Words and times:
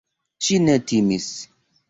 Ŝi 0.45 0.57
ne 0.63 0.79
timis. 0.93 1.31